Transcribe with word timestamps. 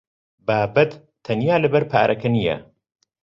بابەت 0.47 0.91
تەنیا 1.25 1.55
لەبەر 1.63 1.83
پارەکە 1.91 2.29
نییە. 2.35 2.55